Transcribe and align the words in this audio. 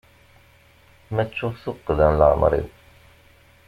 Ma 1.13 1.23
ttuɣ 1.27 1.53
tuqqda 1.63 2.07
n 2.11 2.17
leɛmer-iw. 2.19 2.67